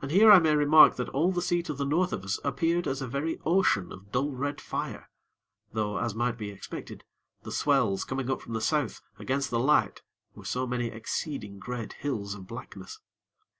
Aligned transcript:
And 0.00 0.12
here 0.12 0.30
I 0.30 0.38
may 0.38 0.54
remark 0.54 0.94
that 0.94 1.08
all 1.08 1.32
the 1.32 1.42
sea 1.42 1.64
to 1.64 1.74
the 1.74 1.84
North 1.84 2.12
of 2.12 2.22
us 2.24 2.38
appeared 2.44 2.86
as 2.86 3.02
a 3.02 3.08
very 3.08 3.40
ocean 3.44 3.90
of 3.90 4.12
dull 4.12 4.30
red 4.30 4.60
fire; 4.60 5.10
though, 5.72 5.96
as 5.98 6.14
might 6.14 6.38
be 6.38 6.50
expected, 6.52 7.02
the 7.42 7.50
swells, 7.50 8.04
coming 8.04 8.30
up 8.30 8.40
from 8.40 8.52
the 8.52 8.60
South, 8.60 9.00
against 9.18 9.50
the 9.50 9.58
light 9.58 10.00
were 10.36 10.44
so 10.44 10.64
many 10.64 10.86
exceeding 10.92 11.58
great 11.58 11.94
hills 11.94 12.36
of 12.36 12.46
blackness. 12.46 13.00